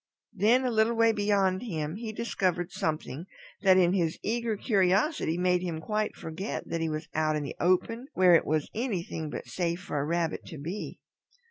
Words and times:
Then 0.33 0.65
a 0.65 0.71
little 0.71 0.95
way 0.95 1.11
beyond 1.11 1.61
him 1.61 1.97
he 1.97 2.11
discovered 2.11 2.71
something 2.71 3.27
that 3.61 3.77
in 3.77 3.93
his 3.93 4.17
eager 4.23 4.57
curiosity 4.57 5.37
made 5.37 5.61
him 5.61 5.79
quite 5.79 6.15
forget 6.15 6.67
that 6.69 6.81
he 6.81 6.89
was 6.89 7.07
out 7.13 7.35
in 7.35 7.43
the 7.43 7.55
open 7.59 8.07
where 8.15 8.33
it 8.33 8.43
was 8.47 8.67
anything 8.73 9.29
but 9.29 9.45
safe 9.45 9.79
for 9.79 9.99
a 9.99 10.03
Rabbit 10.05 10.43
to 10.47 10.57
be. 10.57 10.97